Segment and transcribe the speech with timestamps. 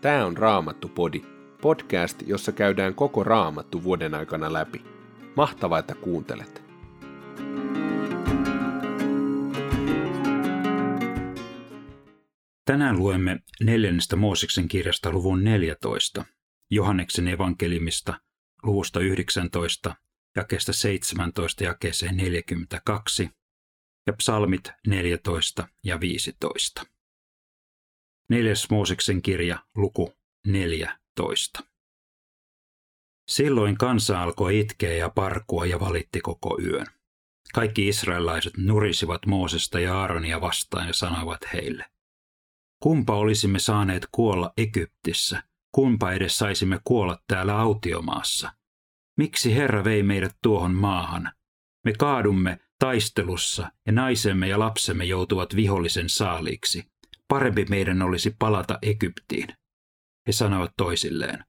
[0.00, 1.22] Tämä on Raamattu-podi,
[1.62, 4.84] podcast, jossa käydään koko Raamattu vuoden aikana läpi.
[5.36, 6.62] Mahtavaa, että kuuntelet!
[12.64, 16.24] Tänään luemme neljännestä Mooseksen kirjasta luvun 14,
[16.70, 18.20] Johanneksen evankelimista
[18.62, 19.94] luvusta 19,
[20.36, 23.30] jakeesta 17 jakeeseen 42
[24.06, 26.97] ja psalmit 14 ja 15.
[28.30, 30.14] Neljäs Mooseksen kirja, luku
[30.46, 31.64] 14.
[33.28, 36.86] Silloin kansa alkoi itkeä ja parkua ja valitti koko yön.
[37.54, 41.84] Kaikki israelaiset nurisivat Moosesta ja Aaronia vastaan ja sanoivat heille,
[42.82, 48.52] Kumpa olisimme saaneet kuolla Egyptissä, kumpa edes saisimme kuolla täällä autiomaassa?
[49.16, 51.32] Miksi Herra vei meidät tuohon maahan?
[51.84, 56.84] Me kaadumme taistelussa ja naisemme ja lapsemme joutuvat vihollisen saaliiksi.
[57.28, 59.48] Parempi meidän olisi palata Egyptiin.
[60.26, 61.44] He sanovat toisilleen,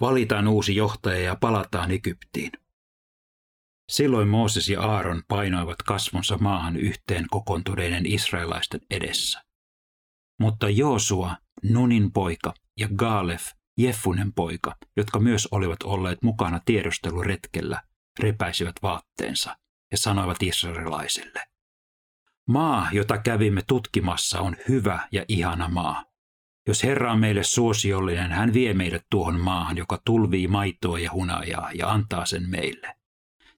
[0.00, 2.52] valitaan uusi johtaja ja palataan Egyptiin.
[3.92, 9.42] Silloin Mooses ja Aaron painoivat kasvonsa maahan yhteen kokoontuneiden israelaisten edessä.
[10.40, 17.82] Mutta Joosua, Nunin poika, ja Gaalef, Jeffunen poika, jotka myös olivat olleet mukana tiedusteluretkellä,
[18.20, 19.56] repäisivät vaatteensa
[19.90, 21.44] ja sanoivat israelaisille,
[22.48, 26.04] Maa, jota kävimme tutkimassa, on hyvä ja ihana maa.
[26.68, 31.72] Jos Herra on meille suosiollinen, hän vie meidät tuohon maahan, joka tulvii maitoa ja hunajaa
[31.72, 32.96] ja antaa sen meille.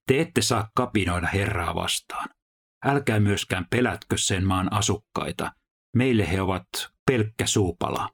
[0.07, 2.29] Te ette saa kapinoida Herraa vastaan.
[2.85, 5.53] Älkää myöskään pelätkö sen maan asukkaita.
[5.97, 6.67] Meille he ovat
[7.07, 8.11] pelkkä suupala.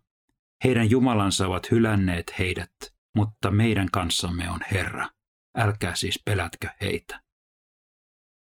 [0.64, 2.72] Heidän Jumalansa ovat hylänneet heidät,
[3.16, 5.08] mutta meidän kanssamme on Herra.
[5.56, 7.20] Älkää siis pelätkö heitä.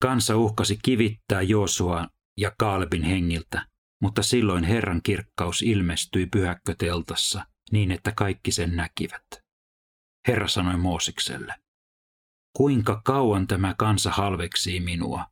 [0.02, 3.66] Kansa uhkasi kivittää Joosua ja Kaalebin hengiltä,
[4.02, 9.26] mutta silloin Herran kirkkaus ilmestyi pyhäkköteltassa niin, että kaikki sen näkivät.
[10.28, 11.56] Herra sanoi Moosikselle,
[12.58, 15.26] kuinka kauan tämä kansa halveksii minua,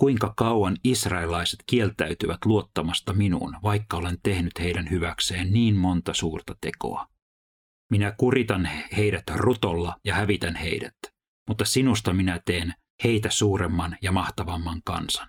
[0.00, 7.06] kuinka kauan israelaiset kieltäytyvät luottamasta minuun, vaikka olen tehnyt heidän hyväkseen niin monta suurta tekoa.
[7.90, 10.96] Minä kuritan heidät rutolla ja hävitän heidät,
[11.48, 15.28] mutta sinusta minä teen heitä suuremman ja mahtavamman kansan.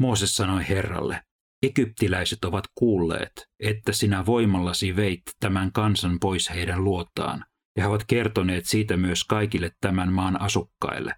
[0.00, 1.22] Mooses sanoi Herralle,
[1.62, 7.44] Egyptiläiset ovat kuulleet, että sinä voimallasi veit tämän kansan pois heidän luotaan,
[7.76, 11.14] ja he ovat kertoneet siitä myös kaikille tämän maan asukkaille.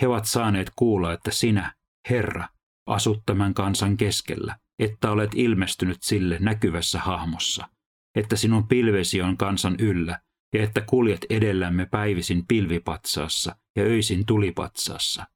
[0.00, 1.74] He ovat saaneet kuulla, että sinä,
[2.10, 2.48] Herra,
[2.86, 7.68] asut tämän kansan keskellä, että olet ilmestynyt sille näkyvässä hahmossa,
[8.14, 10.20] että sinun pilvesi on kansan yllä,
[10.54, 15.26] ja että kuljet edellämme päivisin pilvipatsaassa ja öisin tulipatsaassa.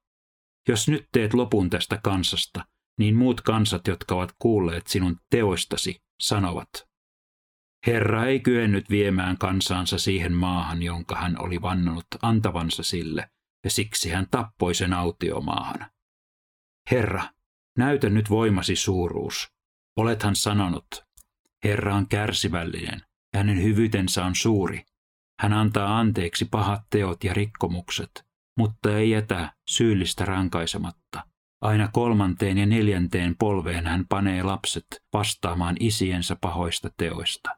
[0.69, 2.65] Jos nyt teet lopun tästä kansasta,
[2.99, 6.91] niin muut kansat, jotka ovat kuulleet sinun teoistasi, sanovat,
[7.87, 13.31] Herra ei kyennyt viemään kansansa siihen maahan, jonka hän oli vannonut antavansa sille,
[13.65, 15.91] ja siksi hän tappoi sen autiomaahan.
[16.91, 17.23] Herra,
[17.79, 19.49] näytä nyt voimasi suuruus.
[19.97, 20.87] Olethan sanonut,
[21.65, 24.85] Herra on kärsivällinen, ja hänen hyvyytensä on suuri.
[25.41, 28.27] Hän antaa anteeksi pahat teot ja rikkomukset,
[28.59, 31.27] mutta ei jätä syyllistä rankaisematta.
[31.61, 37.51] Aina kolmanteen ja neljänteen polveen hän panee lapset vastaamaan isiensä pahoista teoista.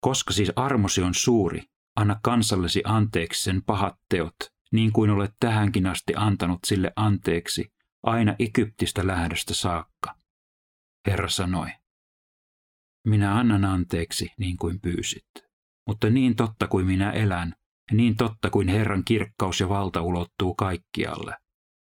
[0.00, 1.62] Koska siis armosi on suuri,
[1.96, 4.36] anna kansallesi anteeksi sen pahat teot,
[4.72, 7.72] niin kuin olet tähänkin asti antanut sille anteeksi,
[8.02, 10.14] aina Egyptistä lähdöstä saakka.
[11.06, 11.68] Herra sanoi,
[13.06, 15.47] minä annan anteeksi niin kuin pyysit,
[15.88, 17.54] mutta niin totta kuin minä elän,
[17.92, 21.36] niin totta kuin Herran kirkkaus ja valta ulottuu kaikkialle.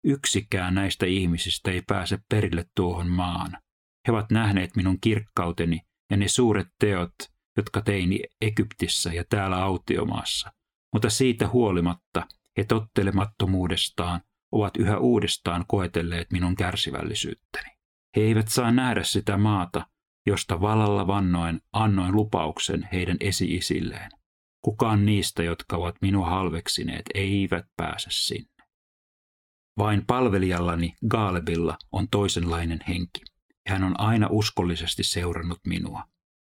[0.04, 3.58] Yksikään näistä ihmisistä ei pääse perille tuohon maahan.
[4.06, 7.14] He ovat nähneet minun kirkkauteni ja ne suuret teot,
[7.56, 10.52] jotka tein Egyptissä ja täällä autiomaassa.
[10.92, 14.20] Mutta siitä huolimatta he tottelemattomuudestaan
[14.52, 17.70] ovat yhä uudestaan koetelleet minun kärsivällisyyttäni.
[18.16, 19.86] He eivät saa nähdä sitä maata,
[20.26, 24.10] josta valalla vannoen annoin lupauksen heidän esi-isilleen.
[24.64, 28.64] Kukaan niistä, jotka ovat minua halveksineet, eivät pääse sinne.
[29.78, 33.20] Vain palvelijallani Gaalebilla on toisenlainen henki.
[33.68, 36.04] Hän on aina uskollisesti seurannut minua.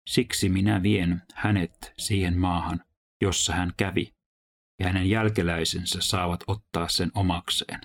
[0.08, 2.84] Siksi minä vien hänet siihen maahan,
[3.22, 4.12] jossa hän kävi,
[4.80, 7.80] ja hänen jälkeläisensä saavat ottaa sen omakseen.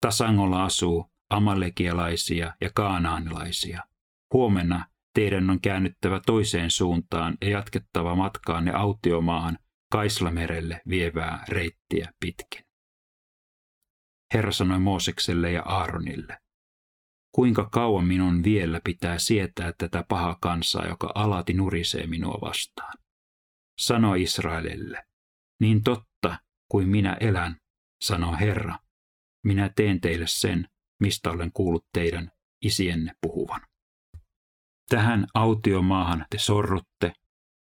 [0.00, 3.87] Tasangolla asuu amalekialaisia ja kaanaanilaisia.
[4.32, 9.58] Huomenna teidän on käännyttävä toiseen suuntaan ja jatkettava matkaanne autiomaahan
[9.92, 12.64] Kaislamerelle vievää reittiä pitkin.
[14.34, 16.38] Herra sanoi Moosekselle ja Aaronille,
[17.34, 22.94] kuinka kauan minun vielä pitää sietää tätä pahaa kansaa, joka alati nurisee minua vastaan.
[23.78, 25.04] Sano Israelille,
[25.60, 26.38] niin totta
[26.70, 27.56] kuin minä elän,
[28.04, 28.78] sanoo Herra,
[29.44, 30.68] minä teen teille sen,
[31.00, 32.30] mistä olen kuullut teidän
[32.64, 33.60] isienne puhuvan.
[34.88, 37.12] Tähän autiomaahan te sorrutte,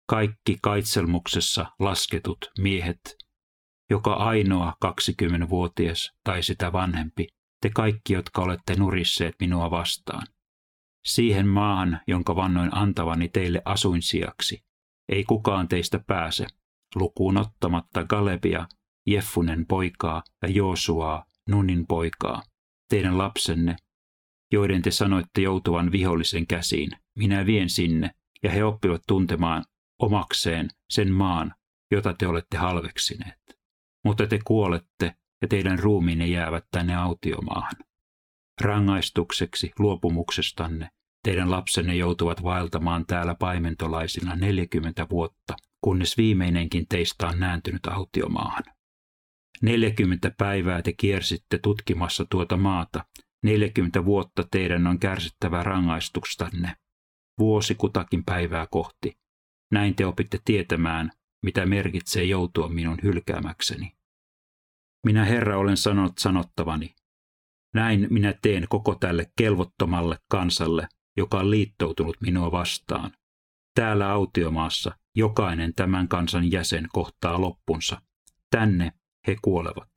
[0.09, 3.17] kaikki kaitselmuksessa lasketut miehet,
[3.91, 7.27] joka ainoa 20-vuotias tai sitä vanhempi,
[7.63, 10.27] te kaikki, jotka olette nurisseet minua vastaan.
[11.05, 14.59] Siihen maahan, jonka vannoin antavani teille asuinsiaksi,
[15.09, 16.47] ei kukaan teistä pääse,
[16.95, 18.67] lukuun ottamatta Galebia,
[19.07, 22.43] Jeffunen poikaa ja Joosuaa, Nunin poikaa,
[22.89, 23.77] teidän lapsenne,
[24.53, 26.91] joiden te sanoitte joutuvan vihollisen käsiin.
[27.17, 28.11] Minä vien sinne,
[28.43, 29.65] ja he oppivat tuntemaan
[29.99, 31.55] omakseen sen maan,
[31.91, 33.39] jota te olette halveksineet.
[34.05, 37.75] Mutta te kuolette, ja teidän ruumiinne jäävät tänne autiomaahan.
[38.61, 40.91] Rangaistukseksi luopumuksestanne
[41.23, 48.65] teidän lapsenne joutuvat vaeltamaan täällä paimentolaisina 40 vuotta, kunnes viimeinenkin teistä on nääntynyt autiomaahan.
[49.62, 53.05] 40 päivää te kiersitte tutkimassa tuota maata,
[53.44, 56.76] 40 vuotta teidän on kärsittävä rangaistukstanne,
[57.38, 59.19] vuosi kutakin päivää kohti.
[59.73, 61.11] Näin te opitte tietämään,
[61.43, 63.93] mitä merkitsee joutua minun hylkäämäkseni.
[65.06, 66.94] Minä Herra olen sanonut sanottavani.
[67.75, 73.12] Näin minä teen koko tälle kelvottomalle kansalle, joka on liittoutunut minua vastaan.
[73.75, 78.02] Täällä autiomaassa jokainen tämän kansan jäsen kohtaa loppunsa.
[78.50, 78.93] Tänne
[79.26, 79.90] he kuolevat.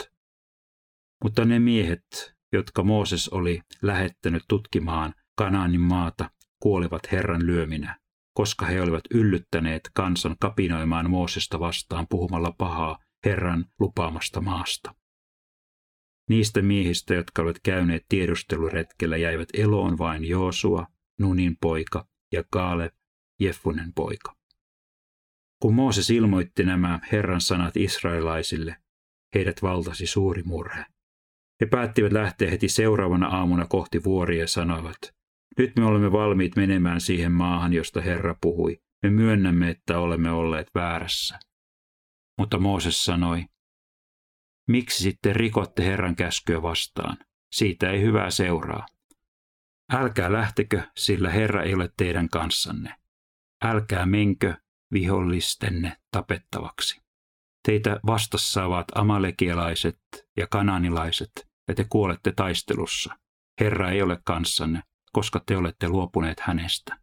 [1.23, 7.99] Mutta ne miehet, jotka Mooses oli lähettänyt tutkimaan Kanaanin maata, kuolivat Herran lyöminä,
[8.33, 14.95] koska he olivat yllyttäneet kansan kapinoimaan Moosesta vastaan puhumalla pahaa Herran lupaamasta maasta.
[16.29, 20.87] Niistä miehistä, jotka olivat käyneet tiedusteluretkellä, jäivät eloon vain Joosua,
[21.19, 22.93] Nunin poika ja Kaaleb,
[23.39, 24.35] Jeffunen poika.
[25.61, 28.75] Kun Mooses ilmoitti nämä Herran sanat israelaisille,
[29.35, 30.85] heidät valtasi suuri murhe.
[31.61, 34.97] He päättivät lähteä heti seuraavana aamuna kohti vuoria ja sanoivat,
[35.57, 38.81] nyt me olemme valmiit menemään siihen maahan, josta Herra puhui.
[39.03, 41.39] Me myönnämme, että olemme olleet väärässä.
[42.37, 43.45] Mutta Mooses sanoi,
[44.67, 47.17] miksi sitten rikotte Herran käskyä vastaan?
[47.51, 48.85] Siitä ei hyvää seuraa.
[49.93, 52.95] Älkää lähtekö, sillä Herra ei ole teidän kanssanne.
[53.63, 54.53] Älkää menkö
[54.93, 57.01] vihollistenne tapettavaksi.
[57.67, 59.99] Teitä vastassa ovat amalekialaiset
[60.37, 63.17] ja kananilaiset, ja te kuolette taistelussa.
[63.59, 64.81] Herra ei ole kanssanne,
[65.11, 66.97] koska te olette luopuneet hänestä.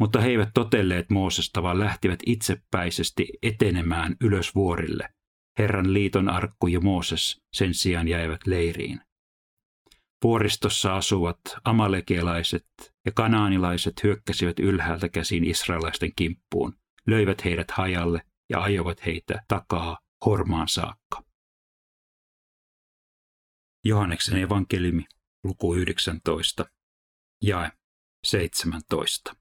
[0.00, 5.08] Mutta he eivät totelleet Moosesta, vaan lähtivät itsepäisesti etenemään ylös vuorille.
[5.58, 9.00] Herran liiton arkku ja Mooses sen sijaan jäivät leiriin.
[10.24, 12.66] Vuoristossa asuvat amalekialaiset
[13.06, 16.76] ja kanaanilaiset hyökkäsivät ylhäältä käsin israelaisten kimppuun,
[17.06, 21.29] löivät heidät hajalle ja ajoivat heitä takaa Hormaan saakka.
[23.84, 25.04] Johanneksen evankeliumi,
[25.44, 26.64] luku 19,
[27.42, 27.72] jae
[28.26, 29.36] 17.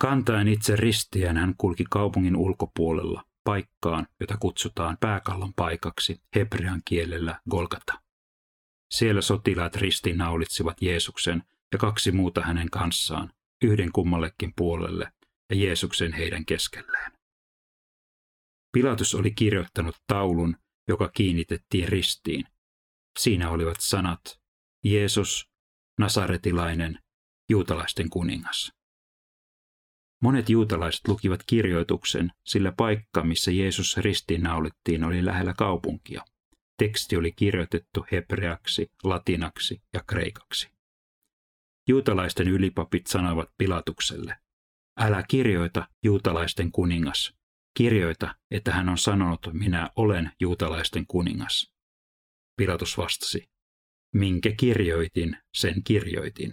[0.00, 8.02] Kantaen itse ristiään hän kulki kaupungin ulkopuolella paikkaan, jota kutsutaan pääkallon paikaksi hebrean kielellä Golgata.
[8.94, 11.42] Siellä sotilaat ristiinnaulitsivat Jeesuksen
[11.72, 15.12] ja kaksi muuta hänen kanssaan, yhden kummallekin puolelle
[15.50, 17.12] ja Jeesuksen heidän keskelleen.
[18.72, 20.56] Pilatus oli kirjoittanut taulun,
[20.88, 22.44] joka kiinnitettiin ristiin.
[23.18, 24.40] Siinä olivat sanat,
[24.84, 25.48] Jeesus,
[25.98, 26.98] Nasaretilainen,
[27.50, 28.72] juutalaisten kuningas.
[30.22, 36.24] Monet juutalaiset lukivat kirjoituksen, sillä paikka, missä Jeesus ristiinnaulittiin, oli lähellä kaupunkia.
[36.78, 40.68] Teksti oli kirjoitettu hebreaksi, latinaksi ja kreikaksi.
[41.88, 44.36] Juutalaisten ylipapit sanoivat Pilatukselle,
[44.98, 47.34] älä kirjoita juutalaisten kuningas,
[47.74, 51.77] kirjoita, että hän on sanonut, minä olen juutalaisten kuningas.
[52.58, 53.50] Pilatus vastasi,
[54.14, 56.50] minkä kirjoitin, sen kirjoitin.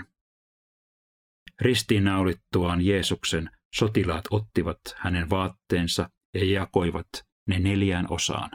[1.62, 7.08] Ristiinnaulittuaan Jeesuksen sotilaat ottivat hänen vaatteensa ja jakoivat
[7.48, 8.52] ne neljään osaan,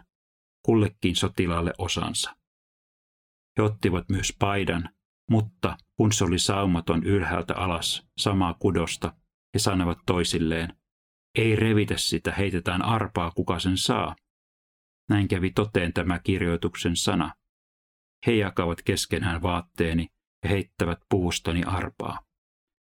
[0.64, 2.36] kullekin sotilaalle osansa.
[3.58, 4.88] He ottivat myös paidan,
[5.30, 9.16] mutta kun se oli saumaton ylhäältä alas samaa kudosta,
[9.54, 10.76] he sanoivat toisilleen,
[11.38, 14.16] ei revitä sitä, heitetään arpaa, kuka sen saa.
[15.08, 17.34] Näin kävi toteen tämä kirjoituksen sana.
[18.26, 20.08] He jakavat keskenään vaatteeni
[20.42, 22.22] ja heittävät puustani arpaa.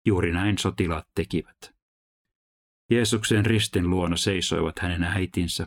[0.07, 1.75] Juuri näin sotilaat tekivät.
[2.91, 5.67] Jeesuksen ristin luona seisoivat hänen äitinsä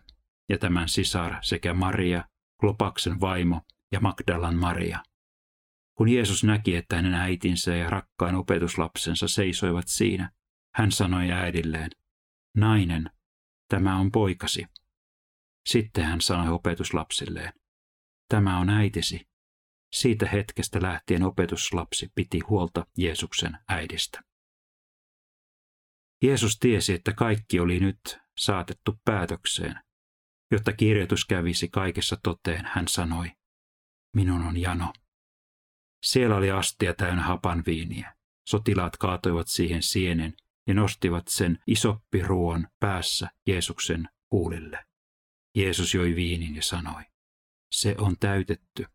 [0.50, 2.24] ja tämän sisar sekä Maria,
[2.60, 5.04] Klopaksen vaimo ja Magdalan Maria.
[5.98, 10.32] Kun Jeesus näki, että hänen äitinsä ja rakkain opetuslapsensa seisoivat siinä,
[10.76, 11.90] hän sanoi äidilleen,
[12.58, 13.10] nainen,
[13.70, 14.66] tämä on poikasi.
[15.66, 17.54] Sitten hän sanoi opetuslapsilleen,
[18.30, 19.33] tämä on äitisi.
[19.94, 24.22] Siitä hetkestä lähtien opetuslapsi piti huolta Jeesuksen äidistä.
[26.24, 28.00] Jeesus tiesi, että kaikki oli nyt
[28.38, 29.80] saatettu päätökseen.
[30.52, 33.32] Jotta kirjoitus kävisi kaikessa toteen, hän sanoi,
[34.16, 34.94] minun on jano.
[36.04, 38.16] Siellä oli astia täynnä hapan viiniä.
[38.50, 40.34] Sotilaat kaatoivat siihen sienen
[40.68, 44.86] ja nostivat sen isoppiruon päässä Jeesuksen huulille.
[45.58, 47.04] Jeesus joi viinin ja sanoi,
[47.72, 48.86] se on täytetty.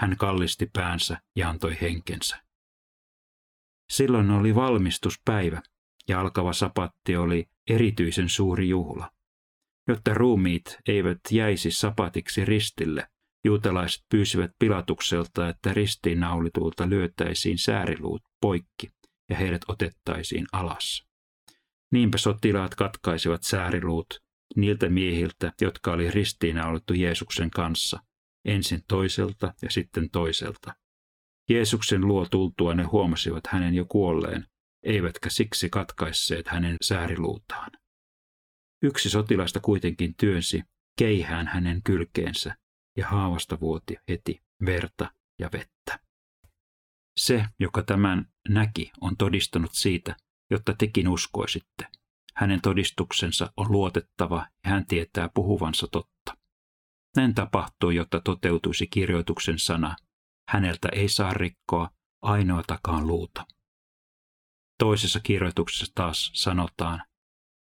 [0.00, 2.42] Hän kallisti päänsä ja antoi henkensä.
[3.90, 5.62] Silloin oli valmistuspäivä
[6.08, 9.10] ja alkava sapatti oli erityisen suuri juhla.
[9.88, 13.08] Jotta ruumiit eivät jäisi sapatiksi ristille,
[13.44, 18.90] juutalaiset pyysivät pilatukselta, että ristiinnaulitulta lyötäisiin sääriluut poikki
[19.30, 21.04] ja heidät otettaisiin alas.
[21.92, 24.06] Niinpä sotilaat katkaisivat sääriluut
[24.56, 28.00] niiltä miehiltä, jotka oli ristiinnaulittu Jeesuksen kanssa,
[28.44, 30.74] ensin toiselta ja sitten toiselta.
[31.50, 34.46] Jeesuksen luo tultua ne huomasivat hänen jo kuolleen,
[34.82, 37.70] eivätkä siksi katkaisseet hänen sääriluutaan.
[38.82, 40.62] Yksi sotilasta kuitenkin työnsi
[40.98, 42.56] keihään hänen kylkeensä
[42.96, 46.00] ja haavasta vuoti heti verta ja vettä.
[47.16, 50.16] Se, joka tämän näki, on todistanut siitä,
[50.50, 51.86] jotta tekin uskoisitte.
[52.36, 56.19] Hänen todistuksensa on luotettava ja hän tietää puhuvansa totta.
[57.16, 59.96] Näin tapahtui, jotta toteutuisi kirjoituksen sana.
[60.48, 61.90] Häneltä ei saa rikkoa
[62.22, 63.46] ainoatakaan luuta.
[64.78, 67.02] Toisessa kirjoituksessa taas sanotaan,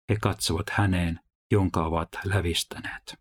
[0.10, 1.20] he katsovat häneen,
[1.52, 3.20] jonka ovat lävistäneet.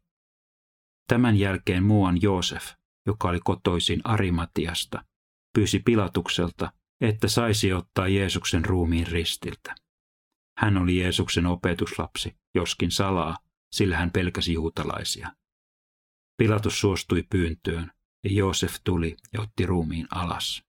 [1.08, 2.72] Tämän jälkeen muuan Joosef,
[3.06, 5.04] joka oli kotoisin Arimatiasta,
[5.54, 9.74] pyysi Pilatukselta, että saisi ottaa Jeesuksen ruumiin ristiltä.
[10.58, 13.36] Hän oli Jeesuksen opetuslapsi, joskin salaa,
[13.72, 15.32] sillä hän pelkäsi juutalaisia.
[16.38, 17.92] Pilatus suostui pyyntöön,
[18.24, 20.62] ja Joosef tuli ja otti ruumiin alas.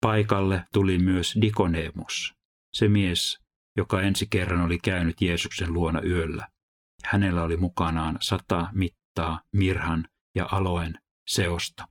[0.00, 2.34] Paikalle tuli myös Dikonemus,
[2.72, 3.40] se mies,
[3.76, 6.48] joka ensi kerran oli käynyt Jeesuksen luona yöllä.
[7.04, 11.88] Hänellä oli mukanaan sata mittaa mirhan ja aloen seosta.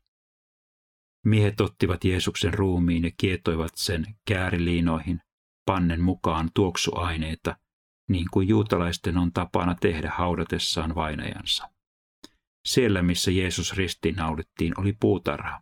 [1.26, 5.22] Miehet ottivat Jeesuksen ruumiin ja kietoivat sen kääriliinoihin,
[5.66, 7.58] pannen mukaan tuoksuaineita,
[8.10, 11.75] niin kuin juutalaisten on tapana tehdä haudatessaan vainajansa.
[12.66, 15.62] Siellä, missä Jeesus ristiinnaulittiin, oli puutarha,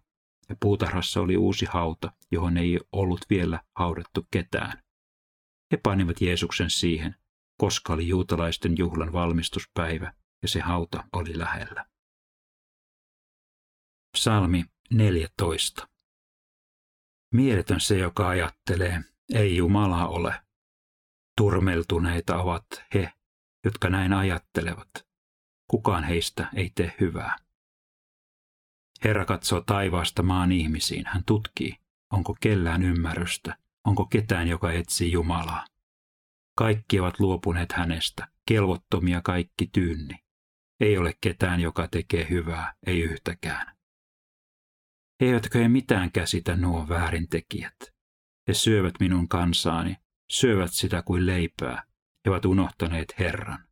[0.50, 4.84] ja puutarhassa oli uusi hauta, johon ei ollut vielä haudattu ketään.
[5.72, 7.16] He panivat Jeesuksen siihen,
[7.58, 11.86] koska oli juutalaisten juhlan valmistuspäivä ja se hauta oli lähellä.
[14.18, 15.88] Psalmi 14.
[17.34, 19.02] Mieletön se, joka ajattelee,
[19.34, 20.42] ei Jumala ole.
[21.38, 23.14] Turmeltuneita ovat he,
[23.66, 25.13] jotka näin ajattelevat.
[25.68, 27.38] Kukaan heistä ei tee hyvää.
[29.04, 31.04] Herra katsoo taivaasta maan ihmisiin.
[31.08, 31.78] Hän tutkii,
[32.12, 35.66] onko kellään ymmärrystä, onko ketään, joka etsii Jumalaa.
[36.58, 40.16] Kaikki ovat luopuneet hänestä, kelvottomia kaikki tyynni.
[40.80, 43.78] Ei ole ketään, joka tekee hyvää, ei yhtäkään.
[45.20, 47.76] Eivätkö he mitään käsitä nuo väärintekijät?
[48.48, 49.98] He syövät minun kansaani,
[50.32, 51.84] syövät sitä kuin leipää,
[52.26, 53.68] he ovat unohtaneet Herran.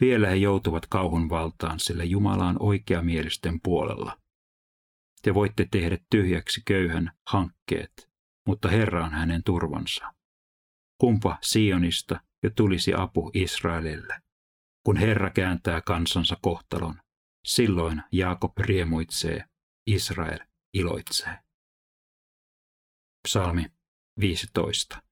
[0.00, 4.18] Vielä he joutuvat kauhun valtaan, sillä Jumala on oikeamielisten puolella.
[5.22, 8.10] Te voitte tehdä tyhjäksi köyhän hankkeet,
[8.46, 10.14] mutta Herra on hänen turvansa.
[11.00, 14.22] Kumpa Sionista jo tulisi apu Israelille.
[14.84, 17.00] Kun Herra kääntää kansansa kohtalon,
[17.46, 19.44] silloin Jaakob riemuitsee,
[19.86, 20.38] Israel
[20.74, 21.38] iloitsee.
[23.28, 23.66] Psalmi
[24.20, 25.02] 15.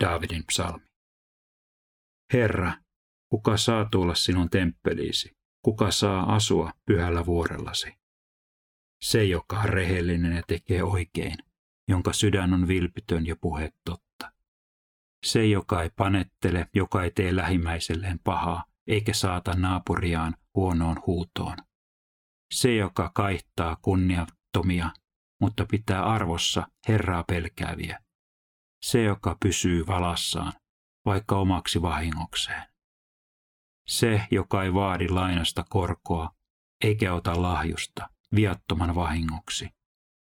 [0.00, 0.86] Daavidin psalmi.
[2.32, 2.72] Herra,
[3.34, 5.36] kuka saa tulla sinun temppeliisi?
[5.64, 7.94] Kuka saa asua pyhällä vuorellasi?
[9.04, 11.36] Se, joka on rehellinen ja tekee oikein,
[11.88, 14.32] jonka sydän on vilpitön ja puhe totta.
[15.26, 21.56] Se, joka ei panettele, joka ei tee lähimmäiselleen pahaa, eikä saata naapuriaan huonoon huutoon.
[22.52, 24.90] Se, joka kaihtaa kunniattomia,
[25.40, 27.98] mutta pitää arvossa Herraa pelkääviä.
[28.84, 30.52] Se, joka pysyy valassaan,
[31.06, 32.73] vaikka omaksi vahingokseen.
[33.86, 36.30] Se, joka ei vaadi lainasta korkoa,
[36.84, 39.68] eikä ota lahjusta viattoman vahingoksi.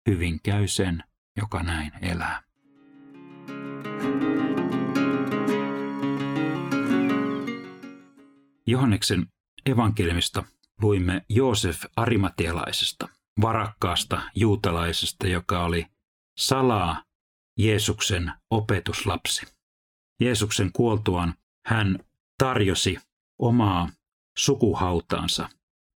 [0.08, 1.04] Hyvin käy sen,
[1.36, 2.42] joka näin elää.
[8.66, 9.26] Johanneksen
[9.66, 10.44] evankeliumista
[10.82, 13.08] luimme Joosef Arimatialaisesta,
[13.40, 15.86] varakkaasta juutalaisesta, joka oli
[16.38, 17.02] salaa
[17.58, 19.46] Jeesuksen opetuslapsi.
[20.20, 21.34] Jeesuksen kuoltuaan
[21.66, 21.98] hän
[22.38, 22.98] tarjosi
[23.38, 23.88] omaa
[24.38, 25.48] sukuhautaansa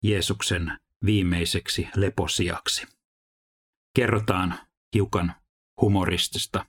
[0.03, 2.87] Jeesuksen viimeiseksi leposiaksi.
[3.95, 4.59] Kerrotaan
[4.93, 5.35] hiukan
[5.81, 6.65] humoristista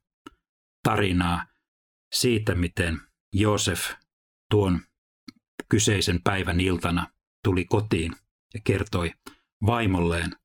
[0.83, 1.47] tarinaa
[2.13, 3.01] siitä, miten
[3.33, 3.93] Joosef
[4.51, 4.81] tuon
[5.69, 7.07] kyseisen päivän iltana
[7.45, 8.13] tuli kotiin
[8.55, 9.13] ja kertoi
[9.67, 10.37] vaimolleen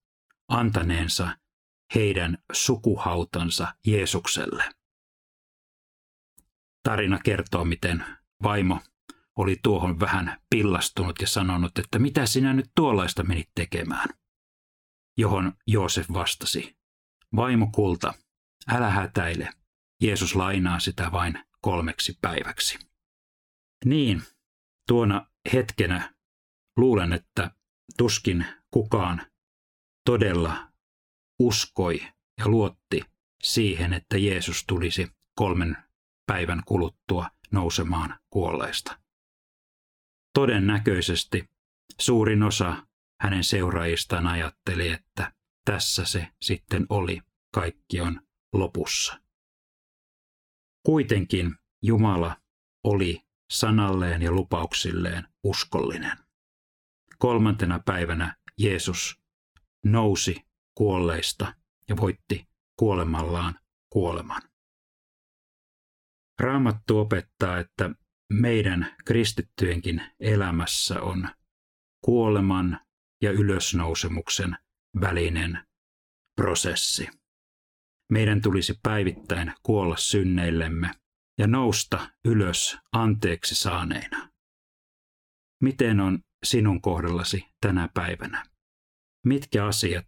[0.48, 1.38] antaneensa
[1.96, 4.64] heidän sukuhautansa Jeesukselle.
[6.84, 8.06] Tarina kertoo, miten
[8.44, 8.82] vaimo
[9.38, 14.10] oli tuohon vähän pillastunut ja sanonut, että mitä sinä nyt tuollaista menit tekemään.
[15.18, 16.78] Johon Joosef vastasi,
[17.36, 18.14] vaimo kulta,
[18.68, 19.50] älä hätäile,
[20.02, 22.80] Jeesus lainaa sitä vain kolmeksi päiväksi.
[23.86, 24.24] Niin,
[24.88, 26.16] tuona hetkenä
[26.78, 27.52] luulen, että
[27.98, 29.22] tuskin kukaan
[30.06, 30.72] todella
[31.40, 32.02] uskoi
[32.38, 33.02] ja luotti
[33.44, 35.78] siihen, että Jeesus tulisi kolmen
[36.26, 39.05] päivän kuluttua nousemaan kuolleista.
[40.36, 41.50] Todennäköisesti
[42.00, 42.88] suurin osa
[43.22, 45.34] hänen seuraajistaan ajatteli, että
[45.66, 47.22] tässä se sitten oli,
[47.54, 48.22] kaikki on
[48.54, 49.22] lopussa.
[50.86, 52.36] Kuitenkin Jumala
[52.84, 56.18] oli sanalleen ja lupauksilleen uskollinen.
[57.18, 59.20] Kolmantena päivänä Jeesus
[59.86, 60.36] nousi
[60.78, 61.54] kuolleista
[61.90, 62.48] ja voitti
[62.80, 64.42] kuolemallaan kuoleman.
[66.40, 67.90] Raamattu opettaa, että
[68.34, 71.30] meidän kristittyjenkin elämässä on
[72.06, 72.80] kuoleman
[73.22, 74.58] ja ylösnousemuksen
[75.02, 75.60] välinen
[76.36, 77.10] prosessi.
[78.12, 80.92] Meidän tulisi päivittäin kuolla synneillemme
[81.38, 84.30] ja nousta ylös anteeksi saaneina.
[85.64, 88.46] Miten on sinun kohdallasi tänä päivänä?
[89.26, 90.08] Mitkä asiat,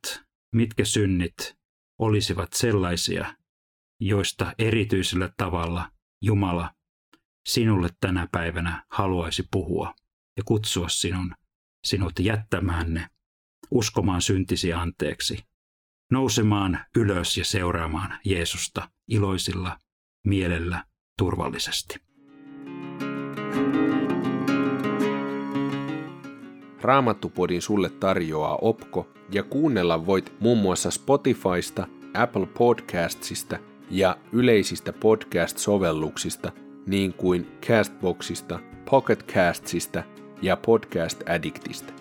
[0.55, 1.55] mitkä synnit
[1.99, 3.35] olisivat sellaisia,
[4.01, 6.76] joista erityisellä tavalla Jumala
[7.47, 9.93] sinulle tänä päivänä haluaisi puhua
[10.37, 11.35] ja kutsua sinun,
[11.85, 13.07] sinut jättämään ne,
[13.71, 15.43] uskomaan syntisi anteeksi,
[16.11, 19.79] nousemaan ylös ja seuraamaan Jeesusta iloisilla
[20.25, 20.85] mielellä
[21.17, 21.95] turvallisesti.
[26.81, 36.66] Raamattupodin sulle tarjoaa Opko ja kuunnella voit muun muassa Spotifysta, Apple Podcastsista ja yleisistä podcast-sovelluksista
[36.87, 40.03] niin kuin Castboxista, Pocketcastsista
[40.41, 41.93] ja Podcast Addictista.